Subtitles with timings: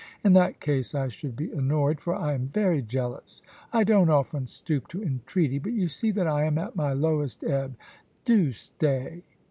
[0.23, 3.43] In that case I should be annoyed, for I am very jealous.
[3.71, 7.43] I don't often stoop to entreaty, but you see that I am at my lowest
[7.43, 7.75] ebb.
[8.25, 9.21] Do stay.'